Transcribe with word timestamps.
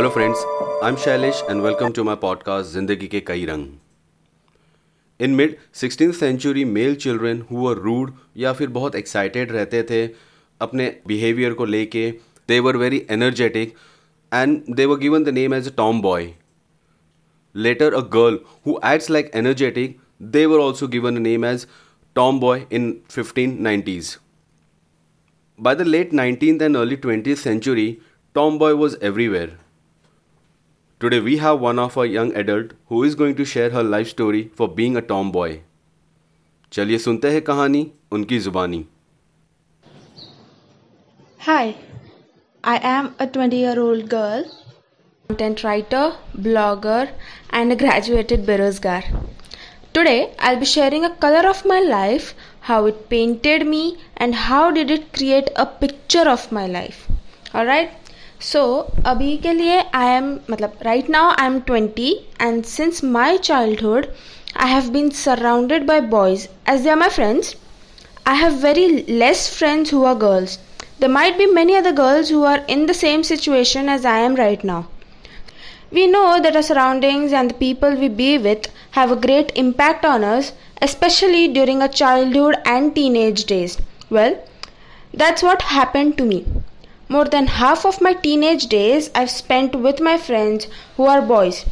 Hello 0.00 0.10
friends 0.10 0.44
I 0.84 0.90
am 0.90 0.96
Shailesh 0.96 1.42
and 1.50 1.60
welcome 1.62 1.92
to 1.92 2.02
my 2.04 2.14
podcast 2.16 2.70
ज़िंदगी 2.70 3.06
के 3.06 3.20
कई 3.20 3.44
रंग 3.46 3.66
in 5.20 5.30
mid 5.30 5.56
sixteen 5.74 6.12
century 6.12 6.64
male 6.64 6.94
children 6.94 7.42
who 7.50 7.72
rude 7.72 8.12
या 8.36 8.52
फिर 8.52 8.68
बहुत 8.68 8.94
एक्साइटेड 8.94 9.52
रहते 9.52 9.82
थे, 9.82 10.06
अपने 10.60 10.96
बिहेवियर 11.06 11.52
को 11.52 11.64
लेके 11.64 12.10
they 12.48 12.60
were 12.60 12.76
very 12.76 13.06
energetic 13.10 13.74
and 14.34 14.62
they 14.70 14.86
were 14.86 14.98
given 14.98 15.24
the 15.24 15.28
name 15.28 15.54
as 15.54 15.68
a 15.68 15.76
tomboy 16.02 16.34
later 17.54 17.94
a 17.94 18.00
girl 18.00 18.38
who 18.66 18.80
acts 18.84 19.10
like 19.10 19.30
energetic 19.34 20.00
they 20.22 20.46
were 20.46 20.58
also 20.58 20.88
given 20.88 21.16
a 21.16 21.20
name 21.20 21.44
as 21.44 21.66
tomboy 22.40 22.66
in 22.72 23.00
fifteen 23.10 23.62
nineties 23.62 24.18
by 25.58 25.74
the 25.74 25.80
late 25.80 26.12
nineteen 26.12 26.62
and 26.62 26.76
early 26.76 26.96
twenty 26.96 27.34
century 27.34 27.98
tomboy 28.58 28.72
was 28.72 28.96
everywhere 29.02 29.58
Today 30.99 31.19
we 31.19 31.37
have 31.37 31.59
one 31.59 31.79
of 31.79 31.97
our 31.97 32.05
young 32.05 32.33
adult 32.35 32.73
who 32.87 33.03
is 33.03 33.15
going 33.15 33.35
to 33.35 33.45
share 33.45 33.69
her 33.69 33.83
life 33.83 34.09
story 34.09 34.49
for 34.55 34.67
being 34.67 34.97
a 34.97 35.01
tomboy. 35.01 35.57
चलिए 36.73 36.97
सुनते 36.97 37.31
हैं 37.31 37.41
कहानी 37.49 37.81
उनकी 38.11 38.39
जुबानी 38.45 38.85
Hi, 41.47 41.75
I 42.63 42.77
am 42.91 43.09
a 43.19 43.27
20 43.27 43.57
year 43.57 43.79
old 43.79 44.09
girl, 44.09 44.45
content 45.27 45.63
writer, 45.63 46.05
blogger, 46.47 47.09
and 47.51 47.71
a 47.71 47.75
graduated 47.75 48.47
berozgar. 48.47 49.03
Today, 49.93 50.33
I'll 50.39 50.59
be 50.59 50.65
sharing 50.65 51.05
a 51.05 51.11
color 51.25 51.47
of 51.49 51.63
my 51.65 51.79
life, 51.79 52.33
how 52.61 52.85
it 52.85 53.07
painted 53.09 53.67
me, 53.67 53.83
and 54.17 54.35
how 54.47 54.71
did 54.71 54.89
it 54.89 55.13
create 55.13 55.51
a 55.55 55.65
picture 55.65 56.27
of 56.27 56.51
my 56.51 56.65
life. 56.65 57.07
Alright? 57.53 57.91
So, 58.39 58.63
अभी 59.05 59.35
के 59.43 59.53
लिए 59.53 59.81
I 59.93 60.05
am 60.19 60.27
मतलब 60.49 60.83
right 60.85 61.09
now 61.15 61.25
I 61.43 61.45
am 61.49 61.61
20 61.69 62.09
and 62.47 62.65
since 62.65 63.01
my 63.17 63.37
childhood 63.37 64.09
I 64.55 64.67
have 64.67 64.91
been 64.93 65.11
surrounded 65.11 65.85
by 65.87 65.99
boys 66.01 66.47
as 66.65 66.83
they 66.83 66.89
are 66.89 67.01
my 67.03 67.09
friends. 67.09 67.55
I 68.25 68.35
have 68.35 68.53
very 68.53 69.03
less 69.03 69.47
friends 69.53 69.89
who 69.89 70.03
are 70.05 70.15
girls. 70.15 70.57
There 70.99 71.09
might 71.09 71.37
be 71.37 71.45
many 71.45 71.75
other 71.75 71.91
girls 71.91 72.29
who 72.29 72.43
are 72.43 72.63
in 72.67 72.85
the 72.85 72.93
same 72.93 73.23
situation 73.23 73.89
as 73.89 74.05
I 74.05 74.19
am 74.19 74.35
right 74.35 74.63
now. 74.63 74.87
We 75.91 76.07
know 76.07 76.39
that 76.41 76.55
our 76.55 76.61
surroundings 76.61 77.33
and 77.33 77.49
the 77.49 77.53
people 77.55 77.95
we 77.95 78.07
be 78.07 78.37
with 78.37 78.67
have 78.91 79.11
a 79.11 79.15
great 79.15 79.51
impact 79.55 80.05
on 80.05 80.23
us, 80.23 80.53
especially 80.81 81.47
during 81.49 81.81
our 81.81 81.87
childhood 81.87 82.55
and 82.65 82.95
teenage 82.95 83.45
days. 83.45 83.77
Well, 84.09 84.37
that's 85.13 85.43
what 85.43 85.61
happened 85.61 86.17
to 86.17 86.25
me. 86.25 86.45
More 87.10 87.24
than 87.24 87.48
half 87.48 87.84
of 87.84 88.00
my 88.00 88.12
teenage 88.12 88.68
days 88.68 89.10
I've 89.16 89.30
spent 89.30 89.74
with 89.74 90.00
my 90.00 90.16
friends 90.16 90.68
who 90.96 91.06
are 91.06 91.20
boys. 91.20 91.66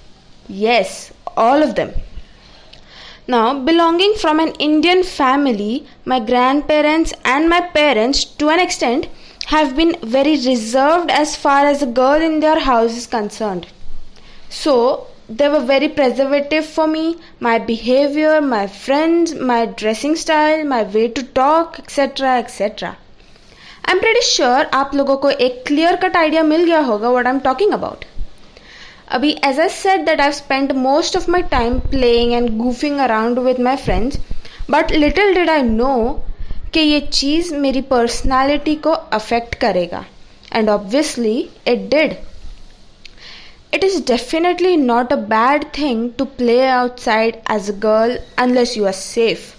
Yes, 0.49 1.13
all 1.37 1.63
of 1.63 1.77
them. 1.77 1.93
Now, 3.29 3.57
belonging 3.57 4.15
from 4.15 4.41
an 4.41 4.55
Indian 4.59 5.05
family, 5.05 5.87
my 6.05 6.19
grandparents 6.19 7.15
and 7.25 7.49
my 7.49 7.61
parents, 7.61 8.25
to 8.25 8.49
an 8.49 8.59
extent, 8.59 9.07
have 9.47 9.77
been 9.77 9.97
very 10.03 10.33
reserved 10.33 11.09
as 11.09 11.37
far 11.37 11.67
as 11.67 11.83
a 11.83 11.95
girl 12.01 12.21
in 12.21 12.41
their 12.41 12.59
house 12.59 12.97
is 12.97 13.07
concerned. 13.07 13.69
So, 14.49 15.07
they 15.29 15.49
were 15.49 15.61
very 15.61 15.89
preservative 15.89 16.67
for 16.67 16.89
me, 16.89 17.17
my 17.39 17.61
behavior, 17.61 18.41
my 18.41 18.67
friends, 18.67 19.37
my 19.37 19.67
dressing 19.67 20.17
style, 20.17 20.65
my 20.65 20.83
way 20.83 21.07
to 21.07 21.23
talk, 21.23 21.79
etc. 21.79 22.39
etc. 22.39 22.97
I 23.89 23.95
am 23.95 24.01
pretty 24.01 24.21
sure 24.21 24.65
आप 24.75 24.91
लोगों 24.95 25.17
को 25.17 25.29
एक 25.31 25.63
clear 25.67 25.97
cut 25.97 26.17
idea 26.17 26.43
मिल 26.43 26.65
गया 26.65 26.79
होगा 26.87 27.11
what 27.11 27.27
I 27.27 27.33
am 27.33 27.39
talking 27.41 27.73
about 27.73 28.05
अभी 29.17 29.31
as 29.45 29.61
a 29.61 29.67
set 29.75 30.01
that 30.07 30.21
I 30.21 30.33
spend 30.33 30.73
most 30.77 31.17
of 31.17 31.31
my 31.31 31.43
time 31.53 31.79
playing 31.91 32.33
and 32.33 32.49
goofing 32.59 32.99
around 33.01 33.39
with 33.39 33.61
my 33.61 33.77
friends 33.77 34.19
but 34.71 34.93
little 34.93 35.33
did 35.35 35.51
I 35.51 35.63
know 35.63 35.95
कि 36.75 36.81
ये 36.81 37.01
चीज़ 37.13 37.55
मेरी 37.55 37.81
पर्सनैलिटी 37.93 38.75
को 38.77 38.91
affect 38.91 39.55
करेगा. 39.55 40.05
And 40.53 40.71
obviously 40.71 41.39
it 41.69 41.89
did 41.91 42.17
it 43.75 43.85
is 43.85 44.01
definitely 44.07 44.77
not 44.77 45.13
a 45.13 45.17
bad 45.33 45.65
thing 45.79 46.09
to 46.19 46.25
play 46.37 46.61
outside 46.67 47.41
as 47.53 47.71
a 47.71 47.79
girl 47.87 48.19
unless 48.39 48.77
you 48.77 48.87
are 48.87 49.01
safe 49.01 49.53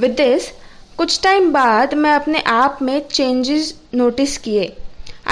with 0.00 0.16
this 0.16 0.52
कुछ 0.98 1.20
time 1.22 1.50
बाद 1.52 1.94
मैं 1.94 2.12
अपने 2.14 2.40
आप 2.46 2.78
में 2.82 3.00
चेंजेस 3.12 3.74
नोटिस 3.94 4.36
किए। 4.38 4.72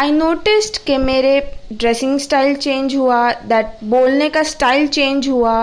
आई 0.00 0.10
नोटिस 0.12 0.70
के 0.86 0.96
मेरे 0.98 1.38
ड्रेसिंग 1.72 2.18
स्टाइल 2.20 2.54
चेंज 2.54 2.94
हुआ 2.96 3.30
दैट 3.52 3.76
बोलने 3.90 4.28
का 4.30 4.42
स्टाइल 4.42 4.86
चेंज 4.88 5.28
हुआ 5.28 5.62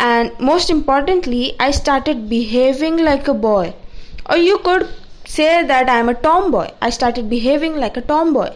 and 0.00 0.30
most 0.42 0.70
importantly 0.70 1.56
I 1.60 1.72
started 1.72 2.16
behaving 2.28 3.00
like 3.00 3.30
a 3.30 3.32
boy 3.46 3.72
और 4.30 4.38
you 4.38 4.56
could 4.64 4.86
say 5.36 5.62
that 5.62 5.88
I 5.90 6.00
am 6.00 6.08
a 6.08 6.16
tomboy 6.52 6.68
I 6.82 6.90
started 6.90 7.24
behaving 7.28 7.76
like 7.76 7.98
a 7.98 8.06
tomboy 8.34 8.50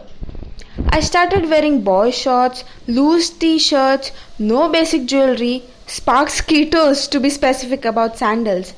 I 0.93 1.01
started 1.01 1.45
wearing 1.45 1.81
boy 1.83 2.11
shorts 2.11 2.63
loose 2.89 3.31
T 3.39 3.57
shirts 3.59 4.11
no 4.41 4.67
basic 4.69 5.05
jewellery 5.07 5.61
sparks 5.95 6.39
कीटोज 6.41 7.09
to 7.11 7.19
be 7.19 7.29
specific 7.29 7.87
about 7.87 8.15
sandals 8.15 8.73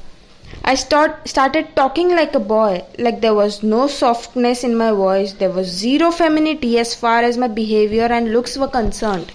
I 0.65 0.75
start, 0.75 1.29
started 1.29 1.75
talking 1.75 2.11
like 2.11 2.35
a 2.35 2.41
boy, 2.41 2.85
like 2.99 3.21
there 3.21 3.35
was 3.35 3.63
no 3.63 3.87
softness 3.87 4.63
in 4.63 4.77
my 4.77 4.93
voice, 4.93 5.33
there 5.33 5.51
was 5.51 5.67
zero 5.69 6.11
femininity 6.11 6.79
as 6.79 6.95
far 6.95 7.23
as 7.23 7.39
my 7.39 7.49
behavior 7.49 8.05
and 8.05 8.33
looks 8.33 8.57
were 8.57 8.69
concerned. 8.69 9.33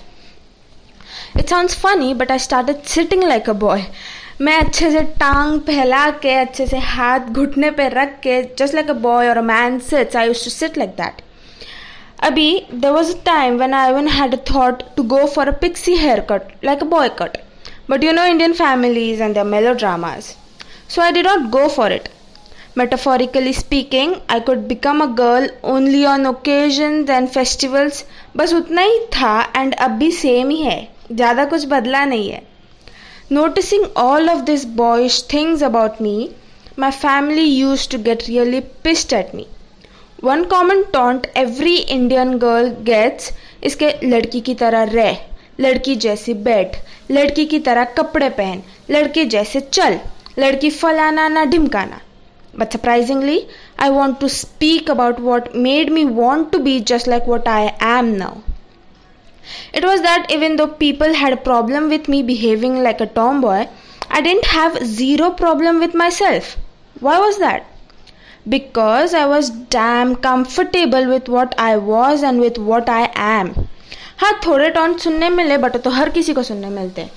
It 1.35 1.49
sounds 1.49 1.73
funny, 1.73 2.13
but 2.13 2.31
I 2.31 2.37
started 2.37 2.85
sitting 2.85 3.21
like 3.21 3.47
a 3.47 3.53
boy. 3.53 3.81
मैं 4.41 4.57
अच्छे 4.59 4.89
से 4.91 5.01
टांग 5.19 5.59
फैला 5.67 6.09
के 6.23 6.33
अच्छे 6.35 6.65
से 6.67 6.77
हाथ 6.77 7.27
घुटने 7.31 7.69
पे 7.71 7.87
रख 7.89 8.19
के 8.23 8.41
जस्ट 8.59 8.75
लाइक 8.75 8.89
अ 8.89 8.93
बॉय 9.05 9.27
और 9.29 9.37
a 9.37 9.41
man 9.41 9.77
sits 9.89 10.15
I 10.15 10.27
use 10.27 10.43
to 10.43 10.49
sit 10.49 10.77
like 10.77 10.89
that 10.97 11.21
अभी 12.29 12.47
there 12.73 12.91
was 12.91 13.13
a 13.15 13.17
time 13.25 13.57
when 13.59 13.73
I 13.73 13.91
one 13.93 14.07
had 14.17 14.33
a 14.33 14.37
thought 14.53 14.83
to 14.97 15.03
go 15.13 15.25
for 15.35 15.49
a 15.49 15.57
pixie 15.61 15.95
hair 15.97 16.19
cut 16.31 16.65
like 16.65 16.83
a 16.83 16.87
boy 16.95 17.09
cut 17.19 17.37
but 17.89 18.03
you 18.03 18.11
know 18.13 18.25
Indian 18.31 18.53
families 18.53 19.21
and 19.21 19.35
the 19.37 19.45
melodramas 19.73 20.33
so 20.94 21.02
I 21.02 21.12
did 21.12 21.26
not 21.30 21.50
go 21.50 21.68
for 21.68 21.88
it. 21.96 22.08
Metaphorically 22.76 23.52
speaking, 23.52 24.14
I 24.28 24.38
could 24.40 24.66
become 24.68 25.00
a 25.02 25.08
girl 25.20 25.46
only 25.72 26.00
on 26.06 26.26
occasions 26.30 27.10
and 27.16 27.30
festivals. 27.36 28.02
बस 28.36 28.54
उतना 28.54 28.82
ही 28.82 28.98
था 29.16 29.32
and 29.56 29.74
अब 29.86 29.90
भी 29.98 30.10
same 30.12 30.50
ही 30.50 30.60
है 30.62 30.78
ज़्यादा 31.12 31.44
कुछ 31.52 31.64
बदला 31.74 32.04
नहीं 32.04 32.28
है 32.30 32.42
Noticing 33.32 33.84
all 34.02 34.28
of 34.28 34.44
these 34.46 34.64
boyish 34.78 35.20
things 35.32 35.62
about 35.62 36.00
me, 36.00 36.14
my 36.76 36.90
family 36.90 37.46
used 37.48 37.90
to 37.92 37.98
get 38.08 38.26
really 38.28 38.60
pissed 38.86 39.12
at 39.12 39.32
me. 39.32 39.46
One 40.22 40.48
common 40.48 40.82
taunt 40.92 41.28
every 41.42 41.76
Indian 41.98 42.38
girl 42.38 42.70
gets 42.88 43.30
is 43.68 43.74
के 43.82 43.92
लड़की 44.06 44.40
की 44.48 44.54
तरह 44.62 44.82
रह 44.92 45.18
लड़की 45.60 45.94
जैसी 46.06 46.34
बैठ 46.46 46.76
लड़की 47.10 47.44
की 47.46 47.58
तरह 47.68 47.84
कपड़े 47.98 48.28
पहन 48.40 48.62
लड़के 48.90 49.24
जैसे 49.34 49.60
चल 49.60 49.98
लड़की 50.40 50.70
फलाना 50.70 51.28
ना 51.28 51.44
ढिमकाना। 51.44 52.00
But 52.58 52.72
surprisingly 52.72 53.42
I 53.80 53.90
want 53.90 54.18
to 54.20 54.28
speak 54.28 54.90
about 54.90 55.20
what 55.20 55.48
made 55.56 55.90
me 55.90 56.04
want 56.04 56.50
to 56.52 56.58
be 56.58 56.78
just 56.88 57.08
like 57.08 57.28
what 57.28 57.48
I 57.48 57.66
am 57.88 58.06
now 58.14 58.40
it 59.74 59.84
was 59.84 60.02
that 60.02 60.30
even 60.30 60.56
though 60.56 60.66
people 60.78 61.14
had 61.14 61.36
problem 61.44 61.88
with 61.88 62.10
me 62.10 62.22
behaving 62.22 62.78
like 62.82 63.02
a 63.02 63.06
tomboy 63.42 63.66
I 64.10 64.22
didn't 64.22 64.46
have 64.46 64.78
zero 64.84 65.30
problem 65.40 65.78
with 65.80 65.96
myself 66.10 66.54
why 67.02 67.18
was 67.18 67.38
that 67.40 67.64
because 68.48 69.16
I 69.16 69.24
was 69.24 69.50
damn 69.72 70.14
comfortable 70.24 71.06
with 71.06 71.28
what 71.28 71.54
I 71.60 71.74
was 71.86 72.24
and 72.24 72.40
with 72.40 72.58
what 72.58 72.90
I 72.90 73.04
am 73.30 73.52
हाँ 74.22 74.32
थोड़े 74.46 74.68
taunt 74.70 74.98
सुनने 75.00 75.28
मिले 75.30 75.58
but 75.58 75.76
तो 75.76 75.90
हर 75.90 76.08
किसी 76.10 76.32
को 76.34 76.42
सुनने 76.42 76.68
मिलते 76.70 77.00
हैं। 77.00 77.10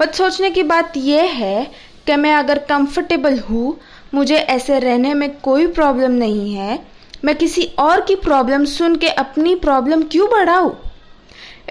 बट 0.00 0.14
सोचने 0.14 0.50
की 0.50 0.62
बात 0.62 0.96
यह 0.96 1.30
है 1.34 1.66
कि 2.08 2.16
मैं 2.16 2.34
अगर 2.34 2.58
कंफर्टेबल 2.68 3.38
हूँ, 3.50 3.78
मुझे 4.14 4.36
ऐसे 4.36 4.78
रहने 4.78 5.14
में 5.14 5.30
कोई 5.40 5.66
प्रॉब्लम 5.68 6.12
नहीं 6.14 6.54
है। 6.54 6.78
मैं 7.24 7.34
किसी 7.36 7.62
और 7.78 8.00
की 8.00 8.14
प्रॉब्लम 8.16 8.64
सुन 8.66 8.96
के 8.96 9.08
अपनी 9.22 9.54
प्रॉब्लम 9.56 10.02
क्यों 10.12 10.28
बढ़ाऊँ? 10.30 10.70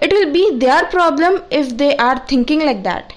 It 0.02 0.12
will 0.12 0.30
be 0.32 0.50
their 0.58 0.84
problem 0.90 1.38
if 1.52 1.72
they 1.74 1.90
are 1.92 2.20
thinking 2.30 2.62
like 2.62 2.82
that 2.82 3.12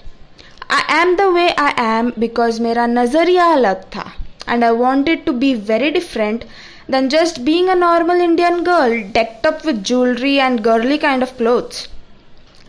I 0.70 1.00
am 1.00 1.14
the 1.16 1.22
way 1.34 1.48
I 1.48 1.98
am 1.98 2.10
because 2.18 2.60
मेरा 2.62 2.86
नज़रिया 2.86 3.46
अलग 3.52 3.82
था। 3.96 4.04
And 4.48 4.64
I 4.64 4.70
wanted 4.76 5.24
to 5.24 5.32
be 5.32 5.54
very 5.68 5.90
different 5.90 6.44
than 6.90 7.08
just 7.08 7.40
being 7.40 7.68
a 7.68 7.74
normal 7.74 8.20
Indian 8.20 8.62
girl 8.64 9.00
decked up 9.14 9.66
with 9.66 9.82
jewellery 9.84 10.34
and 10.36 10.60
girly 10.60 10.98
kind 10.98 11.22
of 11.22 11.36
clothes 11.38 11.88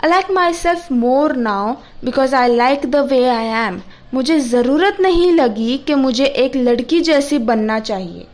I 0.04 0.10
like 0.10 0.32
myself 0.54 0.92
more 0.92 1.36
now 1.36 1.74
because 2.06 2.36
I 2.36 2.56
like 2.56 2.86
the 2.86 3.08
way 3.12 3.24
I 3.30 3.46
am 3.68 3.82
मुझे 4.14 4.40
ज़रूरत 4.40 4.98
नहीं 5.02 5.32
लगी 5.32 5.78
कि 5.88 5.96
मुझे 5.96 6.26
एक 6.26 6.56
लड़की 6.56 7.00
जैसी 7.02 7.38
बनना 7.50 7.80
चाहिए। 7.80 8.26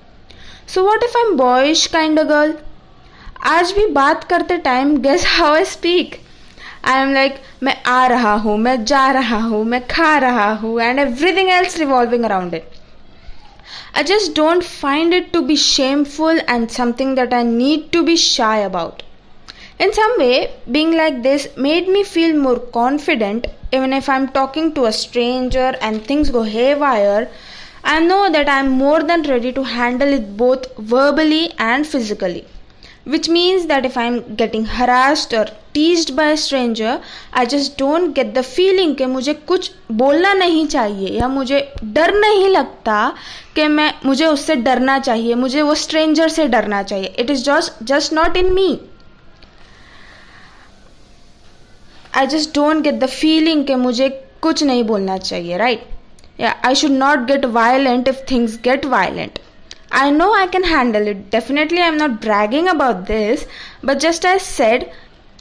So 0.68 0.84
what 0.84 1.04
if 1.04 1.18
I 1.18 1.24
am 1.24 1.36
boyish 1.38 1.86
kind 1.94 2.20
girl 2.22 2.54
आज 3.48 3.72
भी 3.72 3.86
बात 3.94 4.24
करते 4.30 4.58
time 4.66 4.96
guess 5.02 5.26
how 5.28 5.54
I 5.56 5.66
speak 5.66 6.16
I 6.86 7.02
am 7.02 7.14
like 7.14 7.36
मैं 7.64 7.76
आ 7.88 8.06
रहा 8.08 8.34
हूँ, 8.34 8.58
मैं 8.58 8.84
जा 8.86 9.10
रहा 9.12 9.38
हूँ, 9.38 9.64
मैं 9.66 9.86
खा 9.88 10.18
रहा 10.18 10.52
हूँ 10.54 10.80
and 10.82 11.00
everything 11.00 11.50
else 11.50 11.78
revolving 11.80 12.24
around 12.26 12.54
it 12.54 12.68
I 13.98 14.04
just 14.04 14.36
don't 14.36 14.64
find 14.64 15.14
it 15.14 15.32
to 15.34 15.42
be 15.42 15.56
shameful 15.58 16.42
and 16.50 16.68
something 16.70 17.16
that 17.16 17.34
I 17.34 17.44
need 17.44 17.90
to 17.92 18.02
be 18.04 18.18
shy 18.18 18.62
about 18.64 19.02
in 19.82 19.92
some 19.92 20.16
way 20.20 20.32
being 20.70 20.94
like 20.94 21.22
this 21.22 21.48
made 21.60 21.90
me 21.90 22.04
feel 22.04 22.38
more 22.38 22.70
confident 22.74 23.48
even 23.73 23.93
if 23.93 24.09
I'm 24.09 24.29
talking 24.29 24.73
to 24.75 24.87
a 24.87 24.93
stranger 24.93 25.75
and 25.81 26.05
things 26.05 26.31
go 26.31 26.43
haywire. 26.43 27.29
I 27.85 28.01
know 28.01 28.31
that 28.31 28.49
I'm 28.49 28.69
more 28.69 29.03
than 29.03 29.23
ready 29.23 29.53
to 29.53 29.63
handle 29.63 30.13
it 30.13 30.37
both 30.37 30.75
verbally 30.79 31.53
and 31.59 31.87
physically 31.87 32.47
which 33.05 33.29
means 33.29 33.67
that 33.67 33.85
if 33.85 33.97
I'm 33.97 34.35
getting 34.35 34.65
harassed 34.65 35.33
or 35.35 35.47
teased 35.75 36.17
by 36.17 36.31
a 36.31 36.37
stranger, 36.37 37.03
I 37.33 37.45
just 37.45 37.77
don't 37.77 38.15
get 38.15 38.35
the 38.35 38.43
feeling 38.43 38.95
कि 38.97 39.07
मुझे 39.07 39.35
कुछ 39.49 39.71
बोलना 39.93 40.33
नहीं 40.35 40.67
चाहिए 40.67 41.19
या 41.19 41.29
मुझे 41.29 41.61
डर 41.85 42.15
नहीं 42.21 42.49
लगता 42.49 42.97
कि 43.57 43.67
मैं 43.69 43.93
मुझे 44.07 44.27
उससे 44.27 44.57
डरना 44.69 44.99
चाहिए 44.99 45.35
मुझे 45.35 45.63
वो 45.63 45.75
स्ट्रेंजर 45.85 46.29
से 46.29 46.47
डरना 46.57 46.83
चाहिए 46.83 47.15
it 47.19 47.31
is 47.31 47.45
just 47.45 47.83
just 47.93 48.13
not 48.13 48.37
in 48.37 48.53
me 48.55 48.69
I 52.20 52.28
just 52.28 52.54
don't 52.56 52.84
get 52.84 53.00
the 53.00 53.08
feeling 53.10 53.66
के 53.66 53.76
मुझे 53.78 54.10
कुछ 54.42 54.64
नहीं 54.64 54.84
बोलना 54.84 55.18
चाहिए 55.18 55.58
राइट 55.58 55.84
या 56.40 56.56
I 56.66 56.76
should 56.76 56.92
not 56.92 57.20
get 57.28 57.46
violent 57.54 58.08
if 58.08 58.18
things 58.32 58.60
get 58.64 58.86
violent 58.94 59.40
I 59.96 60.12
know 60.12 60.32
I 60.36 60.48
can 60.48 60.64
handle 60.66 61.08
it 61.08 61.24
definitely 61.32 61.82
I 61.82 61.88
am 61.88 61.96
not 61.96 62.20
bragging 62.22 62.68
about 62.68 62.96
this 63.08 63.46
but 63.86 63.98
just 64.00 64.26
I 64.26 64.40
said 64.40 64.86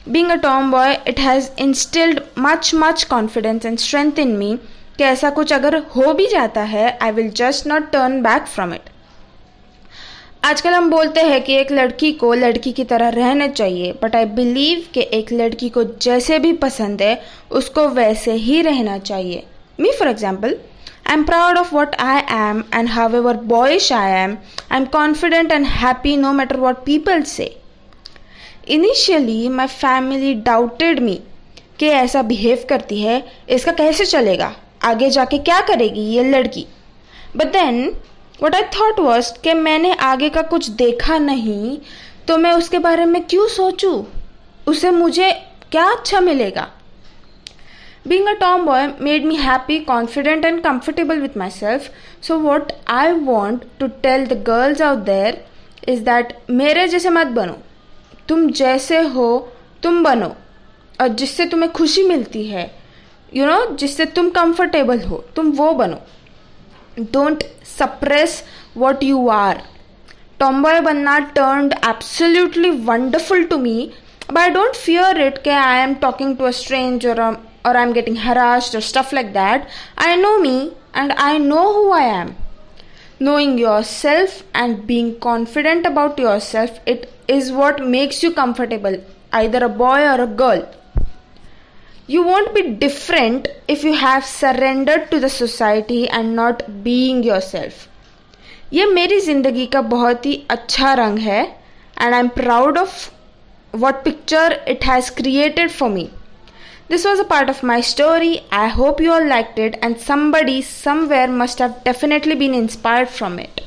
being 0.09 0.29
a 0.31 0.35
tomboy 0.71 0.97
it 1.07 1.19
has 1.19 1.49
instilled 1.61 2.21
much 2.39 2.71
much 2.75 3.03
confidence 3.09 3.65
and 3.65 3.77
strength 3.79 4.19
in 4.19 4.35
me 4.37 4.55
कि 4.97 5.03
ऐसा 5.03 5.29
कुछ 5.31 5.53
अगर 5.53 5.77
हो 5.95 6.13
भी 6.13 6.27
जाता 6.27 6.61
है 6.69 6.87
I 7.01 7.11
will 7.11 7.29
just 7.35 7.67
not 7.67 7.91
turn 7.91 8.21
back 8.21 8.47
from 8.47 8.73
it 8.73 8.89
आजकल 10.43 10.69
हम 10.69 10.89
बोलते 10.89 11.21
हैं 11.21 11.43
कि 11.43 11.53
एक 11.53 11.71
लड़की 11.71 12.11
को 12.11 12.33
लड़की 12.33 12.71
की 12.71 12.83
तरह 12.83 13.09
रहना 13.09 13.47
चाहिए 13.47 13.91
बट 13.91 14.15
आई 14.15 14.25
बिलीव 14.25 14.85
कि 14.93 15.01
एक 15.13 15.31
लड़की 15.31 15.69
को 15.69 15.83
जैसे 15.83 16.39
भी 16.39 16.53
पसंद 16.53 17.01
है 17.01 17.21
उसको 17.51 17.87
वैसे 17.89 18.33
ही 18.33 18.61
रहना 18.61 18.97
चाहिए। 18.97 19.43
Me 19.79 19.91
for 19.99 20.07
example 20.07 20.55
I 21.07 21.13
am 21.13 21.23
proud 21.23 21.57
of 21.57 21.75
proud 21.75 21.95
I 21.99 22.21
am 22.31 22.63
and 22.73 22.89
am, 22.89 23.13
ever 23.15 23.35
however 23.35 23.91
I 23.93 24.11
am 24.11 24.37
I 24.71 24.77
am 24.77 24.85
confident 24.85 25.51
and 25.51 25.65
happy 25.65 26.17
no 26.17 26.33
matter 26.33 26.55
what 26.55 26.83
people 26.85 27.21
say 27.21 27.55
initially 28.67 29.47
my 29.49 29.67
family 29.67 30.33
doubted 30.33 30.99
me 30.99 31.19
कि 31.79 31.87
ऐसा 31.87 32.21
behave 32.21 32.65
करती 32.69 33.01
है 33.01 33.23
इसका 33.49 33.71
कैसे 33.71 34.05
चलेगा? 34.05 34.55
आगे 34.83 35.09
जाके 35.09 35.37
क्या 35.37 35.61
करेगी 35.61 36.01
ये 36.01 36.23
लड़की? 36.23 36.67
But 37.37 37.47
then 37.47 37.91
what 38.43 38.55
I 38.55 38.63
thought 38.75 38.99
worst 38.99 39.41
कि 39.43 39.53
मैंने 39.53 39.93
आगे 39.93 40.29
का 40.29 40.41
कुछ 40.41 40.69
देखा 40.77 41.17
नहीं 41.17 41.77
तो 42.27 42.37
मैं 42.37 42.51
उसके 42.53 42.79
बारे 42.79 43.05
में 43.05 43.21
क्यों 43.23 43.47
सोचू? 43.47 44.05
उसे 44.67 44.91
मुझे 44.91 45.31
क्या 45.71 45.85
अच्छा 45.91 46.19
मिलेगा? 46.19 46.67
Being 48.07 48.27
a 48.27 48.33
tomboy 48.65 48.87
made 49.01 49.25
me 49.25 49.35
happy 49.35 49.79
confident 49.79 50.45
and 50.45 50.61
comfortable 50.63 51.19
with 51.19 51.37
myself 51.49 51.89
so 52.23 52.37
what 52.37 52.71
I 52.89 53.11
want 53.11 53.63
to 53.79 53.87
tell 54.03 54.25
the 54.27 54.43
girls 54.47 54.81
out 54.81 54.97
there 55.05 55.43
is 55.87 56.01
that 56.01 56.37
मेरे 56.49 56.87
जैसे 56.87 57.09
मत 57.09 57.27
बनो। 57.27 57.57
तुम 58.27 58.49
जैसे 58.51 58.99
हो 59.07 59.27
तुम 59.83 60.03
बनो। 60.03 60.35
और 61.01 61.07
जिससे 61.07 61.45
तुम्हें 61.45 61.71
खुशी 61.71 62.03
मिलती 62.03 62.45
है 62.47 62.63
यू 63.35 63.43
you 63.43 63.53
नो 63.53 63.59
know, 63.59 63.77
जिससे 63.77 64.05
तुम 64.05 64.29
कंफर्टेबल 64.29 64.99
हो 64.99 65.23
तुम 65.35 65.51
वो 65.51 65.71
बनो। 65.73 65.97
Don't 66.99 67.43
suppress 67.63 68.43
what 68.73 69.01
you 69.01 69.29
are. 69.29 69.61
Tomboy 70.39 70.79
Banna 70.85 71.33
turned 71.35 71.73
absolutely 71.83 72.71
wonderful 72.71 73.47
to 73.47 73.57
me, 73.57 73.93
but 74.27 74.37
I 74.37 74.49
don't 74.49 74.75
fear 74.75 75.13
it. 75.15 75.43
Ke 75.43 75.47
I 75.47 75.77
am 75.77 75.99
talking 75.99 76.35
to 76.37 76.45
a 76.45 76.53
stranger 76.53 77.13
or, 77.21 77.39
or 77.65 77.77
I'm 77.77 77.93
getting 77.93 78.15
harassed 78.15 78.75
or 78.75 78.81
stuff 78.81 79.11
like 79.11 79.33
that. 79.33 79.69
I 79.97 80.15
know 80.15 80.39
me 80.39 80.73
and 80.93 81.13
I 81.13 81.37
know 81.37 81.73
who 81.73 81.91
I 81.91 82.03
am. 82.03 82.35
Knowing 83.19 83.57
yourself 83.57 84.43
and 84.53 84.87
being 84.87 85.19
confident 85.19 85.85
about 85.85 86.17
yourself, 86.17 86.79
it 86.85 87.11
is 87.27 87.51
what 87.51 87.85
makes 87.85 88.23
you 88.23 88.33
comfortable, 88.33 89.03
either 89.33 89.63
a 89.65 89.69
boy 89.69 90.01
or 90.03 90.21
a 90.21 90.27
girl. 90.27 90.67
You 92.08 92.22
won't 92.22 92.54
be 92.54 92.62
different 92.84 93.48
if 93.66 93.84
you 93.84 93.94
have 93.94 94.24
surrendered 94.24 95.10
to 95.10 95.20
the 95.20 95.30
society 95.30 96.08
and 96.08 96.36
not 96.36 96.62
being 96.88 97.22
yourself. 97.28 97.86
ये 98.72 98.86
मेरी 98.86 99.20
ज़िंदगी 99.20 99.66
का 99.72 99.80
बहुत 99.94 100.26
ही 100.26 100.34
अच्छा 100.50 100.92
रंग 101.00 101.18
है 101.28 101.40
and 101.44 102.14
I 102.14 102.20
am 102.20 102.28
proud 102.40 102.78
of 102.78 103.10
what 103.84 104.04
picture 104.04 104.60
it 104.68 104.84
has 104.84 105.10
created 105.16 105.70
for 105.70 105.90
me 105.90 106.08
this 106.86 107.04
was 107.06 107.18
a 107.18 107.24
part 107.24 107.48
of 107.48 107.62
my 107.62 107.80
story. 107.80 108.42
I 108.52 108.68
hope 108.68 109.00
you 109.00 109.10
all 109.10 109.26
liked 109.26 109.58
it, 109.58 109.76
and 109.82 109.98
somebody 109.98 110.60
somewhere 110.60 111.28
must 111.28 111.58
have 111.58 111.82
definitely 111.82 112.34
been 112.34 112.52
inspired 112.54 113.08
from 113.08 113.38
it. 113.38 113.62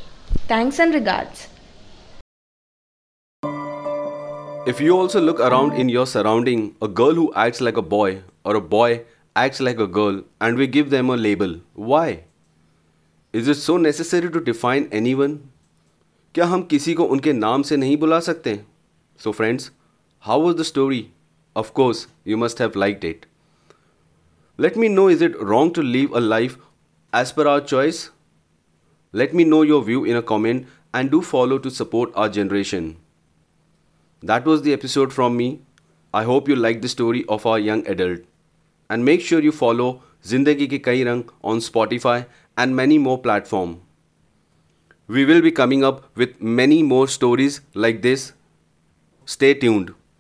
Thanks 0.48 0.78
and 0.80 0.94
regards. 0.94 1.48
If 4.72 4.82
you 4.82 4.98
also 4.98 5.22
look 5.22 5.40
around 5.40 5.74
in 5.74 5.90
your 5.90 6.06
surrounding, 6.06 6.76
a 6.82 6.88
girl 6.88 7.14
who 7.14 7.34
acts 7.34 7.62
like 7.62 7.78
a 7.78 7.82
boy 7.82 8.22
or 8.44 8.56
a 8.56 8.62
boy 8.62 9.02
acts 9.36 9.60
like 9.60 9.80
a 9.80 9.88
girl, 9.88 10.24
and 10.42 10.58
we 10.58 10.68
give 10.68 10.90
them 10.90 11.10
a 11.10 11.18
label, 11.18 11.60
why? 11.74 12.24
Is 13.34 13.48
it 13.48 13.56
so 13.56 13.78
necessary 13.78 14.32
to 14.32 14.42
define 14.42 14.90
anyone? 15.02 15.38
क्या 16.36 16.46
हम 16.46 16.62
किसी 16.72 16.94
को 16.94 17.04
उनके 17.14 17.34
नाम 17.34 17.62
से 17.68 17.78
नहीं 17.78 17.98
बुला 17.98 18.20
सकते 18.30 18.60
so 19.24 19.32
friends 19.32 19.72
how 20.26 20.42
was 20.42 20.56
the 20.56 20.64
story 20.72 21.06
of 21.58 21.74
course, 21.74 22.06
you 22.24 22.38
must 22.38 22.60
have 22.60 22.76
liked 22.76 23.04
it. 23.04 23.26
Let 24.58 24.76
me 24.76 24.90
know 24.90 25.08
is 25.08 25.24
it 25.24 25.42
wrong 25.42 25.74
to 25.74 25.82
live 25.82 26.12
a 26.12 26.20
life 26.20 26.58
as 27.12 27.32
per 27.32 27.48
our 27.48 27.62
choice? 27.62 28.12
Let 29.12 29.34
me 29.34 29.44
know 29.44 29.64
your 29.64 29.84
view 29.84 30.06
in 30.06 30.16
a 30.16 30.22
comment 30.22 30.68
and 30.94 31.10
do 31.10 31.22
follow 31.22 31.58
to 31.58 31.72
support 31.72 32.12
our 32.16 32.30
generation. 32.30 32.98
that 34.23 34.45
was 34.45 34.63
the 34.63 34.73
episode 34.73 35.13
from 35.13 35.37
me. 35.37 35.63
I 36.15 36.23
hope 36.25 36.49
you 36.49 36.55
liked 36.55 36.83
the 36.83 36.89
story 36.89 37.25
of 37.29 37.45
our 37.45 37.59
young 37.59 37.87
adult. 37.87 38.21
And 38.89 39.05
make 39.05 39.21
sure 39.21 39.41
you 39.41 39.53
follow 39.53 40.03
Zindagi 40.25 40.69
Ke 40.73 40.83
Kai 40.83 41.03
Rang 41.03 41.29
on 41.43 41.59
Spotify 41.59 42.27
and 42.57 42.77
many 42.77 42.99
more 42.99 43.19
platforms. 43.21 43.79
We 45.09 45.25
will 45.25 45.41
be 45.43 45.51
coming 45.51 45.83
up 45.83 46.17
with 46.17 46.41
many 46.41 46.83
more 46.83 47.09
stories 47.09 47.61
like 47.75 48.03
this. 48.03 48.33
Stay 49.25 49.55
tuned. 49.55 49.95